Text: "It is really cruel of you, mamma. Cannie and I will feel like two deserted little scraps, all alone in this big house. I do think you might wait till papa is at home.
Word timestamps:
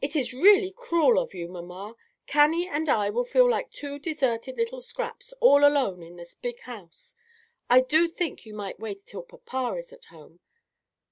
"It 0.00 0.14
is 0.14 0.32
really 0.32 0.70
cruel 0.70 1.20
of 1.20 1.34
you, 1.34 1.48
mamma. 1.48 1.96
Cannie 2.28 2.68
and 2.68 2.88
I 2.88 3.10
will 3.10 3.24
feel 3.24 3.50
like 3.50 3.72
two 3.72 3.98
deserted 3.98 4.56
little 4.56 4.80
scraps, 4.80 5.32
all 5.40 5.64
alone 5.66 6.00
in 6.00 6.14
this 6.14 6.36
big 6.36 6.60
house. 6.60 7.16
I 7.68 7.80
do 7.80 8.06
think 8.06 8.46
you 8.46 8.54
might 8.54 8.78
wait 8.78 9.04
till 9.04 9.24
papa 9.24 9.74
is 9.76 9.92
at 9.92 10.04
home. 10.04 10.38